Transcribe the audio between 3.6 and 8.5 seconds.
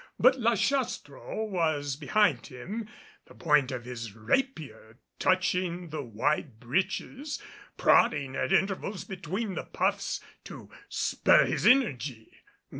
of his rapier touching the wide breeches, prodding